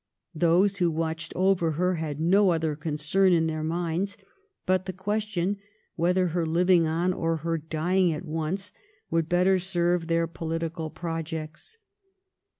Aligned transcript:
Those 0.33 0.77
who 0.79 0.89
watched 0.89 1.31
over 1.35 1.73
her 1.73 1.93
had 1.93 2.19
no 2.19 2.49
other 2.49 2.75
concern 2.75 3.33
in 3.33 3.45
their 3.45 3.61
minds 3.61 4.17
but 4.65 4.85
the 4.87 4.93
question 4.93 5.59
whether 5.95 6.29
her 6.29 6.43
living 6.43 6.87
on 6.87 7.13
or 7.13 7.37
her 7.45 7.59
dying 7.59 8.11
at 8.11 8.25
once 8.25 8.73
would 9.11 9.29
better 9.29 9.59
serve 9.59 10.07
their 10.07 10.25
political 10.25 10.89
projects. 10.89 11.77